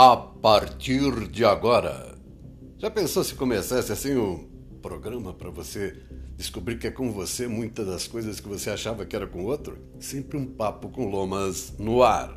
[0.00, 2.14] a partir de agora.
[2.78, 4.48] Já pensou se começasse assim um
[4.80, 5.92] programa para você
[6.36, 9.76] descobrir que é com você muitas das coisas que você achava que era com outro?
[9.98, 12.32] Sempre um papo com lomas no ar.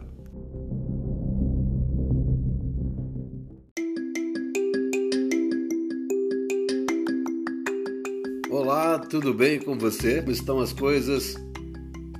[8.50, 10.22] Olá, tudo bem com você?
[10.22, 11.36] Como estão as coisas?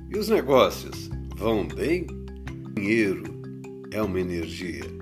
[0.08, 1.10] E os negócios?
[1.34, 2.06] Vão bem?
[2.76, 3.24] Dinheiro
[3.90, 5.01] é uma energia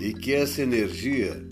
[0.00, 1.46] e que essa energia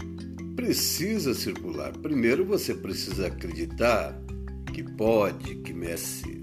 [0.54, 1.92] precisa circular.
[1.98, 4.18] Primeiro você precisa acreditar
[4.72, 6.40] que pode, que mexe.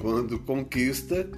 [0.00, 1.28] Quando conquista,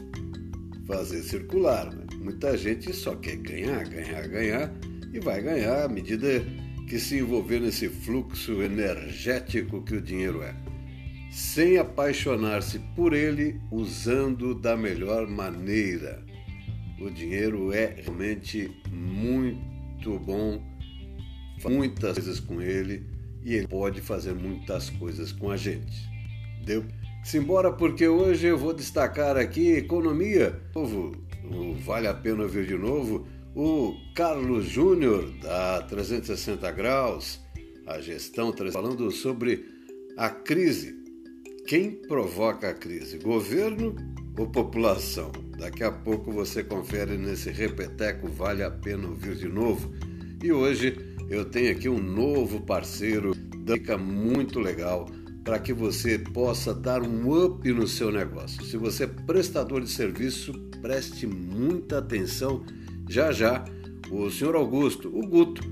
[0.87, 1.95] fazer circular.
[1.95, 2.07] Né?
[2.21, 4.73] Muita gente só quer ganhar, ganhar, ganhar
[5.13, 6.45] e vai ganhar à medida
[6.89, 10.55] que se envolver nesse fluxo energético que o dinheiro é,
[11.31, 16.25] sem apaixonar-se por ele, usando da melhor maneira.
[16.99, 20.63] O dinheiro é realmente muito bom,
[21.63, 23.05] muitas coisas com ele
[23.45, 26.09] e ele pode fazer muitas coisas com a gente.
[26.65, 26.85] Deu?
[27.23, 30.61] Simbora, porque hoje eu vou destacar aqui economia.
[30.75, 31.13] Novo,
[31.85, 37.41] vale a pena ver de novo o Carlos Júnior da 360 graus,
[37.87, 39.65] a gestão falando sobre
[40.17, 40.95] a crise.
[41.67, 43.19] Quem provoca a crise?
[43.19, 43.95] Governo
[44.37, 45.33] ou população?
[45.59, 49.93] Daqui a pouco você confere nesse repeteco, vale a pena ouvir de novo.
[50.43, 50.97] E hoje
[51.31, 53.35] eu tenho aqui um novo parceiro,
[53.65, 55.09] dica muito legal
[55.43, 58.65] para que você possa dar um up no seu negócio.
[58.65, 62.65] Se você é prestador de serviço, preste muita atenção.
[63.09, 63.65] Já já,
[64.11, 65.63] o senhor Augusto, o Guto,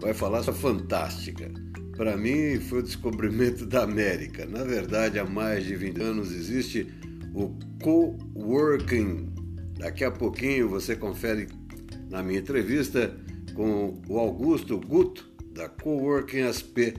[0.00, 1.50] vai falar essa fantástica.
[1.96, 4.46] Para mim, foi o descobrimento da América.
[4.46, 6.86] Na verdade, há mais de 20 anos existe
[7.34, 7.50] o
[7.82, 9.32] coworking.
[9.78, 11.48] Daqui a pouquinho você confere
[12.10, 13.14] na minha entrevista
[13.54, 16.94] com o Augusto Guto, da Coworking SP,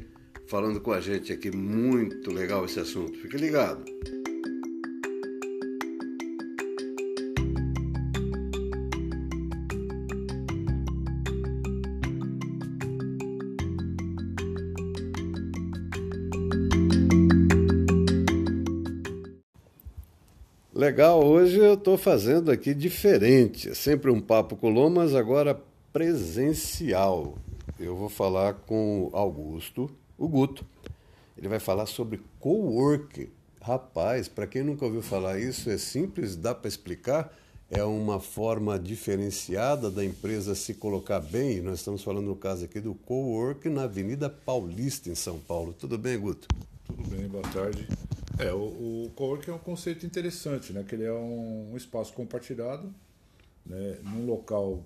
[0.48, 1.56] falando com a gente aqui.
[1.56, 3.18] Muito legal esse assunto.
[3.20, 3.86] Fique ligado.
[20.80, 23.68] Legal, hoje eu estou fazendo aqui diferente.
[23.68, 27.38] É sempre um papo com Lomas, agora presencial.
[27.78, 30.66] Eu vou falar com Augusto, o Guto.
[31.38, 33.30] Ele vai falar sobre co-work.
[33.62, 37.38] Rapaz, para quem nunca ouviu falar isso, é simples, dá para explicar.
[37.70, 41.60] É uma forma diferenciada da empresa se colocar bem.
[41.60, 45.76] Nós estamos falando no caso aqui do co-work na Avenida Paulista, em São Paulo.
[45.78, 46.48] Tudo bem, Guto?
[46.86, 47.86] Tudo bem, boa tarde.
[48.40, 50.86] É, o, o coworking é um conceito interessante, né?
[50.88, 52.94] Que ele é um, um espaço compartilhado,
[53.66, 53.98] né?
[54.02, 54.82] Num local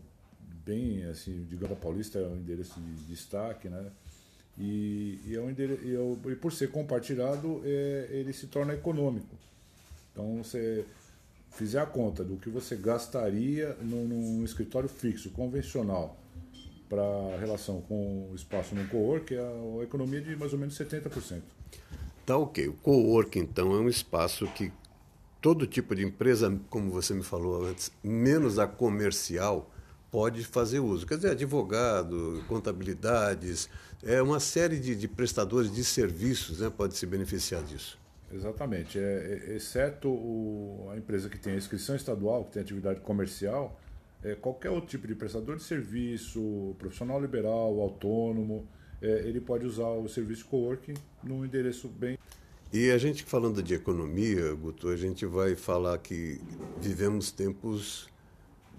[0.66, 3.91] bem, assim, digamos, Paulista é um endereço de destaque, né?
[4.58, 8.74] E, e, é um endereço, e, é e por ser compartilhado, é, ele se torna
[8.74, 9.36] econômico.
[10.12, 10.84] Então, você
[11.52, 16.18] fizer a conta do que você gastaria num, num escritório fixo, convencional,
[16.90, 21.41] para relação com o espaço no co-work, é a economia de mais ou menos 70%.
[22.25, 22.69] Tá ok.
[22.69, 24.72] O co-work, então, é um espaço que
[25.41, 29.69] todo tipo de empresa, como você me falou antes, menos a comercial,
[30.09, 31.06] pode fazer uso.
[31.06, 33.67] Quer dizer, advogado, contabilidades,
[34.01, 38.00] é uma série de, de prestadores de serviços né, pode se beneficiar disso.
[38.31, 38.97] Exatamente.
[38.97, 39.01] É,
[39.50, 43.79] é, exceto o, a empresa que tem a inscrição estadual, que tem atividade comercial,
[44.23, 48.67] é, qualquer outro tipo de prestador de serviço, profissional liberal, autônomo,
[49.08, 50.94] ele pode usar o serviço coworking
[51.24, 52.18] num endereço bem.
[52.72, 56.41] E a gente falando de economia, Guto, a gente vai falar que
[56.81, 58.08] vivemos tempos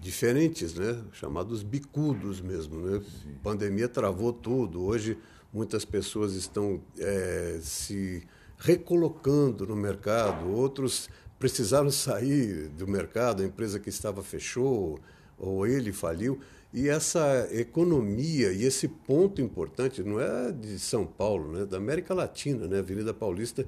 [0.01, 1.01] diferentes, né?
[1.13, 3.01] Chamados bicudos mesmo, né?
[3.23, 3.35] Sim.
[3.41, 4.83] Pandemia travou tudo.
[4.83, 5.17] Hoje
[5.53, 8.23] muitas pessoas estão é, se
[8.57, 11.09] recolocando no mercado, outros
[11.39, 14.99] precisaram sair do mercado, a empresa que estava fechou
[15.37, 16.39] ou ele faliu.
[16.75, 22.13] E essa economia e esse ponto importante não é de São Paulo, né, da América
[22.13, 23.65] Latina, né, Avenida Paulista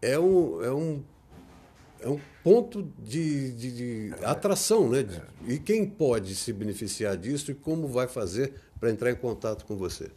[0.00, 1.02] é um, é um,
[1.98, 4.88] é um ponto de, de, de atração.
[4.88, 9.16] Né, de, e quem pode se beneficiar disso e como vai fazer para entrar em
[9.16, 10.08] contato com você?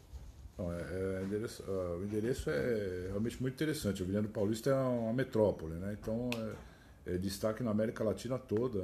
[0.60, 4.04] Não, é, é endereço, uh, o endereço é realmente muito interessante.
[4.04, 5.98] A Avenida Paulista é uma metrópole, né?
[6.00, 6.75] então é
[7.06, 8.84] é, destaque na América Latina toda,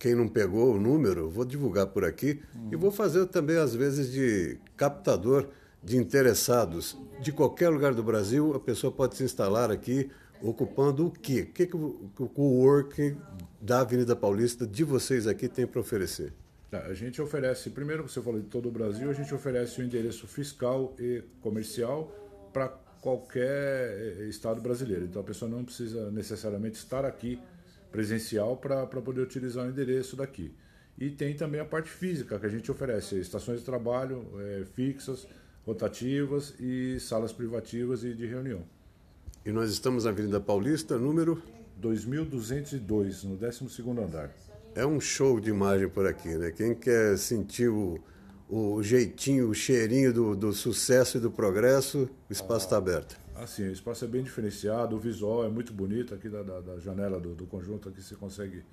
[0.00, 2.70] quem não pegou o número, vou divulgar por aqui uhum.
[2.72, 5.48] e vou fazer também, às vezes, de captador
[5.84, 8.54] de interessados de qualquer lugar do Brasil.
[8.54, 10.10] A pessoa pode se instalar aqui
[10.42, 11.42] ocupando o quê?
[11.42, 13.14] O que, que o, coworking
[13.60, 16.32] da Avenida Paulista de vocês aqui tem para oferecer?
[16.70, 19.82] Tá, a gente oferece, primeiro você falou de todo o Brasil, a gente oferece o
[19.82, 22.10] um endereço fiscal e comercial
[22.54, 22.68] para
[23.02, 25.04] qualquer eh, estado brasileiro.
[25.04, 27.38] Então a pessoa não precisa necessariamente estar aqui
[27.90, 30.52] presencial para poder utilizar o endereço daqui.
[30.98, 35.26] E tem também a parte física que a gente oferece, estações de trabalho é, fixas,
[35.64, 38.62] rotativas e salas privativas e de reunião.
[39.44, 41.42] E nós estamos na Avenida Paulista, número
[41.78, 44.30] 2202, no 12 andar.
[44.74, 46.50] É um show de imagem por aqui, né?
[46.50, 47.98] Quem quer sentir o,
[48.50, 53.16] o jeitinho, o cheirinho do, do sucesso e do progresso, o espaço está ah, aberto.
[53.36, 56.78] Assim, o espaço é bem diferenciado, o visual é muito bonito aqui da, da, da
[56.80, 58.64] janela do, do, conjunto, aqui você consegue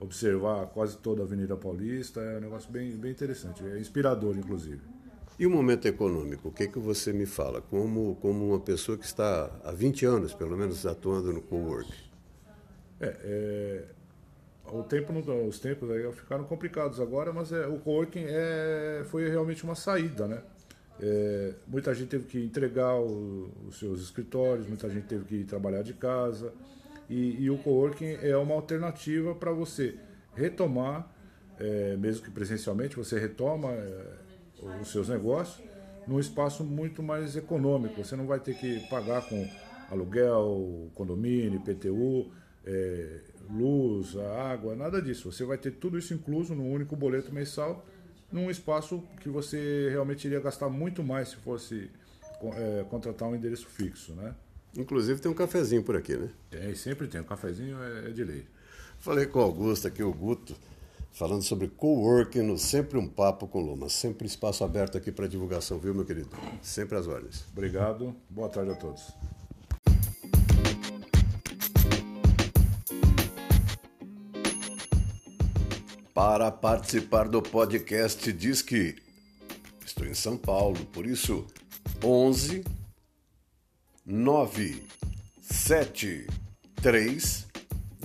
[0.00, 4.80] observar quase toda a Avenida Paulista, é um negócio bem, bem interessante, é inspirador, inclusive.
[5.38, 7.60] E o momento econômico, o que, que você me fala?
[7.60, 11.92] Como, como uma pessoa que está há 20 anos, pelo menos, atuando no co-work.
[13.00, 13.84] É, é,
[14.72, 15.12] o tempo
[15.46, 20.26] os tempos aí ficaram complicados agora, mas é, o coworking é, foi realmente uma saída,
[20.26, 20.42] né?
[21.00, 25.82] É, muita gente teve que entregar o, os seus escritórios, muita gente teve que trabalhar
[25.82, 26.52] de casa
[27.08, 29.96] e, e o coworking é uma alternativa para você
[30.34, 31.08] retomar,
[31.58, 34.06] é, mesmo que presencialmente, você retoma é,
[34.80, 35.66] os seus negócios
[36.06, 38.02] num espaço muito mais econômico.
[38.02, 39.46] Você não vai ter que pagar com
[39.90, 42.30] aluguel, condomínio, IPTU,
[42.64, 45.30] é, luz, água, nada disso.
[45.30, 47.84] Você vai ter tudo isso incluso num único boleto mensal,
[48.30, 51.90] num espaço que você realmente iria gastar muito mais se fosse
[52.42, 54.34] é, contratar um endereço fixo, né?
[54.76, 56.28] Inclusive tem um cafezinho por aqui, né?
[56.50, 57.20] Tem, sempre tem.
[57.20, 58.46] O um cafezinho é, é de lei.
[58.98, 60.54] Falei com o Augusto aqui, o Guto,
[61.12, 63.88] falando sobre coworking no Sempre um Papo com Loma.
[63.88, 66.30] Sempre espaço aberto aqui para divulgação, viu, meu querido?
[66.60, 67.44] Sempre às ordens.
[67.52, 68.14] Obrigado.
[68.28, 69.37] Boa tarde a todos.
[76.18, 78.96] Para participar do podcast diz que
[79.86, 81.46] estou em São Paulo, por isso
[82.02, 82.64] 11
[84.04, 84.82] 9
[85.40, 86.26] 7
[86.82, 87.46] 3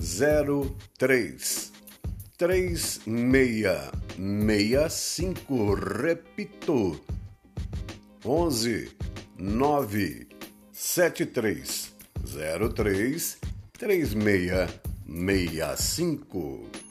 [0.00, 1.72] 0 3
[2.38, 3.66] 3 6
[4.16, 7.00] 65 repito.
[8.24, 8.96] 11
[9.36, 10.28] 9
[10.70, 11.94] 7 3
[12.24, 13.38] 0 3
[13.76, 14.16] 3 6
[15.04, 16.83] 65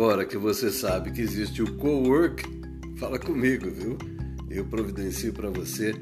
[0.00, 2.42] Agora que você sabe que existe o co-work,
[2.96, 3.98] fala comigo, viu?
[4.48, 5.94] Eu providencio para você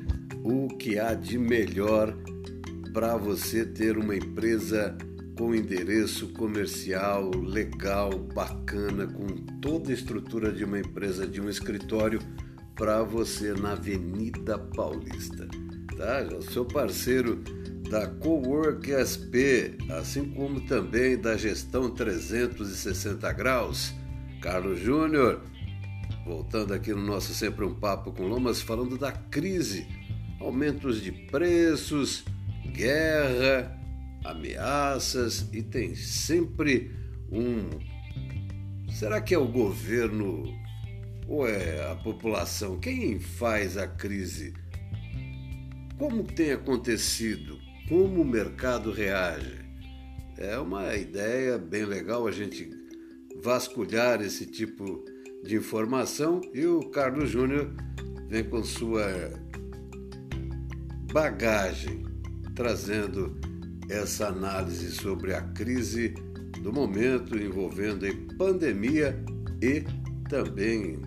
[0.44, 2.16] o que há de melhor
[2.92, 4.96] para você ter uma empresa
[5.36, 9.26] com endereço comercial legal, bacana, com
[9.60, 12.20] toda a estrutura de uma empresa, de um escritório
[12.76, 15.48] para você na Avenida Paulista,
[15.96, 16.20] tá?
[16.20, 17.42] Eu sou parceiro
[17.88, 23.94] da Cowork SP, assim como também da Gestão 360 Graus.
[24.42, 25.42] Carlos Júnior,
[26.24, 29.86] voltando aqui no nosso Sempre um Papo com Lomas, falando da crise,
[30.38, 32.24] aumentos de preços,
[32.72, 33.74] guerra,
[34.22, 36.94] ameaças e tem sempre
[37.32, 37.70] um.
[38.92, 40.44] Será que é o governo
[41.26, 42.78] ou é a população?
[42.78, 44.52] Quem faz a crise?
[45.96, 47.57] Como tem acontecido?
[47.88, 49.58] Como o mercado reage.
[50.36, 52.70] É uma ideia bem legal a gente
[53.42, 55.04] vasculhar esse tipo
[55.42, 57.72] de informação e o Carlos Júnior
[58.28, 59.32] vem com sua
[61.12, 62.04] bagagem
[62.54, 63.36] trazendo
[63.88, 66.10] essa análise sobre a crise
[66.60, 69.18] do momento envolvendo a pandemia
[69.62, 69.84] e
[70.28, 71.00] também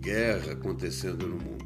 [0.00, 1.59] guerra acontecendo no mundo.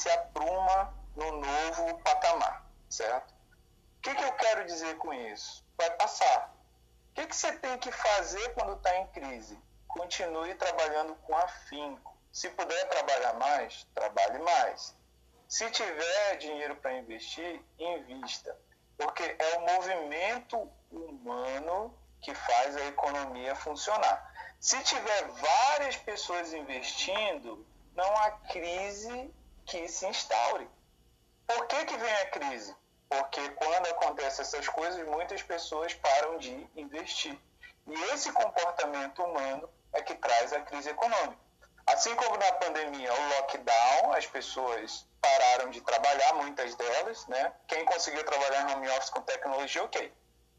[0.00, 3.34] Se apruma no novo patamar, certo?
[3.98, 5.62] O que, que eu quero dizer com isso?
[5.76, 6.54] Vai passar.
[7.10, 9.60] O que, que você tem que fazer quando está em crise?
[9.86, 12.16] Continue trabalhando com afinco.
[12.32, 14.96] Se puder trabalhar mais, trabalhe mais.
[15.46, 18.56] Se tiver dinheiro para investir, invista.
[18.96, 24.32] Porque é o movimento humano que faz a economia funcionar.
[24.58, 29.30] Se tiver várias pessoas investindo, não há crise
[29.70, 30.68] que se instaure.
[31.46, 32.76] Por que, que vem a crise?
[33.08, 37.38] Porque quando acontecem essas coisas, muitas pessoas param de investir.
[37.86, 41.38] E esse comportamento humano é que traz a crise econômica.
[41.86, 47.52] Assim como na pandemia, o lockdown, as pessoas pararam de trabalhar, muitas delas, né?
[47.68, 50.12] Quem conseguiu trabalhar no home office com tecnologia, ok.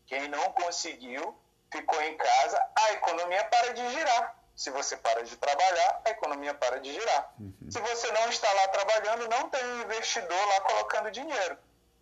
[0.07, 1.37] Quem não conseguiu,
[1.71, 4.40] ficou em casa, a economia para de girar.
[4.55, 7.33] Se você para de trabalhar, a economia para de girar.
[7.39, 7.55] Uhum.
[7.69, 11.57] Se você não está lá trabalhando, não tem um investidor lá colocando dinheiro.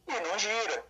[0.07, 0.85] E não gira.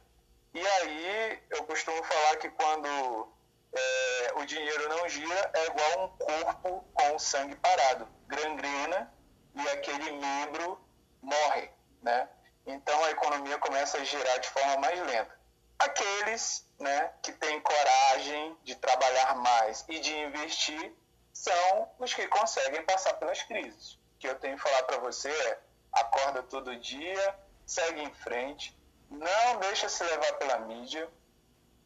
[0.53, 3.29] E aí, eu costumo falar que quando
[3.73, 8.07] é, o dinheiro não gira, é igual um corpo com o sangue parado.
[8.27, 9.11] Gangrena
[9.55, 10.79] e aquele membro
[11.21, 11.69] morre,
[12.01, 12.27] né?
[12.65, 15.37] Então a economia começa a girar de forma mais lenta.
[15.77, 20.93] Aqueles né, que têm coragem de trabalhar mais e de investir
[21.33, 23.93] são os que conseguem passar pelas crises.
[23.93, 25.59] O que eu tenho que falar para você é:
[25.91, 28.77] acorda todo dia, segue em frente,
[29.09, 31.09] não deixa se levar pela mídia.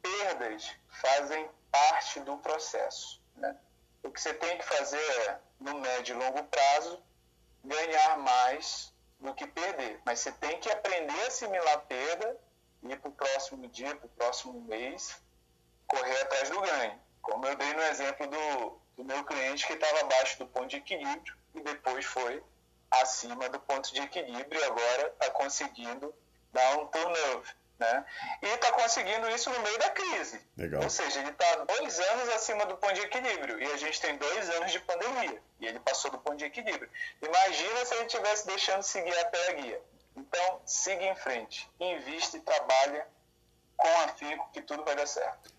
[0.01, 3.21] Perdas fazem parte do processo.
[3.37, 3.55] Né?
[4.03, 4.97] O que você tem que fazer
[5.29, 7.01] é, no médio e longo prazo,
[7.63, 10.01] ganhar mais do que perder.
[10.05, 12.37] Mas você tem que aprender a assimilar a perda,
[12.83, 15.15] ir para o próximo dia, para o próximo mês,
[15.87, 16.99] correr atrás do ganho.
[17.21, 20.77] Como eu dei no exemplo do, do meu cliente que estava abaixo do ponto de
[20.77, 22.43] equilíbrio e depois foi
[22.91, 26.13] acima do ponto de equilíbrio e agora está conseguindo
[26.51, 27.55] dar um turnover.
[27.79, 28.05] Né?
[28.41, 30.39] E está conseguindo isso no meio da crise.
[30.55, 30.83] Legal.
[30.83, 33.61] Ou seja, ele está dois anos acima do ponto de equilíbrio.
[33.61, 35.41] E a gente tem dois anos de pandemia.
[35.59, 36.89] E ele passou do ponto de equilíbrio.
[37.21, 39.81] Imagina se ele estivesse deixando seguir até a guia.
[40.15, 41.69] Então, siga em frente.
[41.79, 43.07] Invista e trabalha
[43.75, 45.51] com afinco que tudo vai dar certo.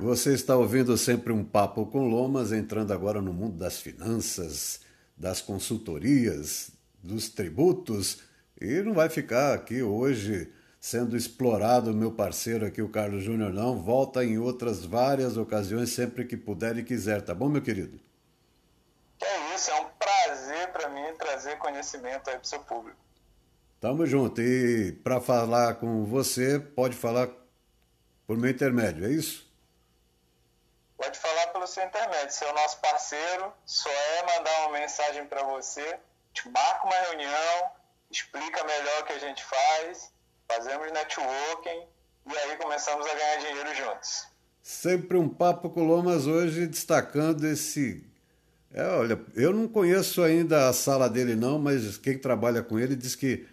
[0.00, 4.80] Você está ouvindo sempre um papo com Lomas, entrando agora no mundo das finanças,
[5.16, 6.70] das consultorias,
[7.02, 8.18] dos tributos,
[8.60, 13.82] e não vai ficar aqui hoje sendo explorado meu parceiro aqui, o Carlos Júnior, não.
[13.82, 17.98] Volta em outras várias ocasiões, sempre que puder e quiser, tá bom, meu querido?
[19.22, 22.98] É isso, é um prazer para mim trazer conhecimento aí para o seu público.
[23.80, 24.40] Tamo junto.
[24.42, 27.30] E para falar com você, pode falar
[28.26, 29.45] por meu intermédio, é isso?
[30.96, 32.36] Pode falar pelo seu intermédio.
[32.42, 35.98] É o nosso parceiro, só é mandar uma mensagem para você,
[36.32, 37.70] te marca uma reunião,
[38.10, 40.16] explica melhor o que a gente faz
[40.48, 41.86] fazemos networking
[42.26, 44.26] e aí começamos a ganhar dinheiro juntos.
[44.62, 48.04] Sempre um papo com Lomas hoje destacando esse.
[48.72, 52.96] É, olha, eu não conheço ainda a sala dele não, mas quem trabalha com ele
[52.96, 53.46] diz que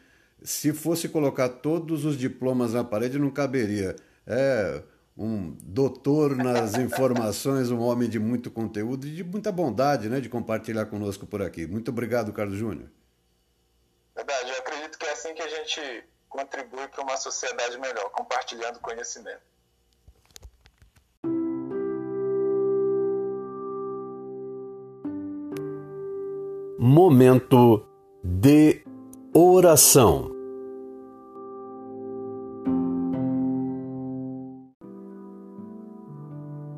[0.44, 3.96] se fosse colocar todos os diplomas na parede não caberia.
[4.26, 4.82] É
[5.18, 10.30] um doutor nas informações, um homem de muito conteúdo e de muita bondade, né, de
[10.30, 11.68] compartilhar conosco por aqui.
[11.68, 12.90] Muito obrigado, Carlos Júnior.
[14.16, 18.80] Verdade, eu acredito que é assim que a gente contribui para uma sociedade melhor, compartilhando
[18.80, 19.42] conhecimento.
[26.80, 27.88] Momento
[28.24, 28.84] de
[29.34, 30.33] oração.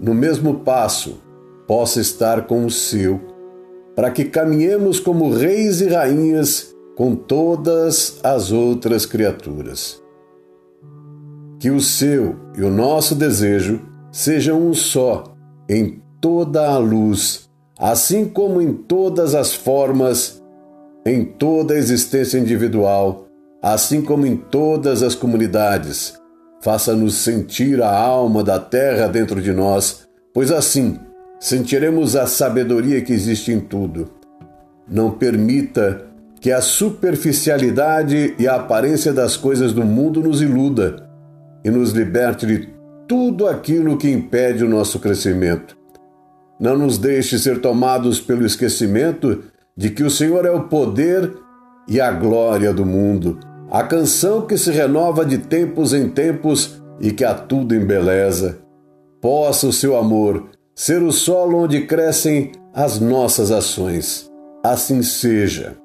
[0.00, 1.20] no mesmo passo,
[1.66, 3.20] possa estar com o seu,
[3.94, 10.02] para que caminhemos como reis e rainhas com todas as outras criaturas.
[11.58, 15.24] Que o seu e o nosso desejo sejam um só
[15.68, 20.42] em toda a luz, assim como em todas as formas,
[21.04, 23.26] em toda a existência individual,
[23.62, 26.14] assim como em todas as comunidades.
[26.68, 30.98] Faça-nos sentir a alma da terra dentro de nós, pois assim
[31.40, 34.10] sentiremos a sabedoria que existe em tudo.
[34.86, 36.04] Não permita
[36.38, 41.08] que a superficialidade e a aparência das coisas do mundo nos iluda
[41.64, 42.68] e nos liberte de
[43.08, 45.74] tudo aquilo que impede o nosso crescimento.
[46.60, 49.42] Não nos deixe ser tomados pelo esquecimento
[49.74, 51.32] de que o Senhor é o poder
[51.88, 57.12] e a glória do mundo, a canção que se renova de tempos em tempos e
[57.12, 58.60] que a tudo embeleza.
[59.20, 64.30] Possa o seu amor ser o solo onde crescem as nossas ações.
[64.64, 65.76] Assim seja.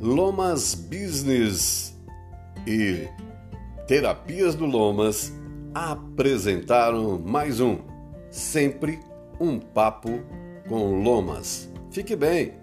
[0.00, 1.96] Lomas Business
[2.66, 3.08] e
[3.86, 5.32] Terapias do Lomas
[5.74, 7.78] apresentaram mais um,
[8.30, 8.98] sempre
[9.42, 10.20] um papo
[10.68, 11.68] com Lomas.
[11.90, 12.61] Fique bem!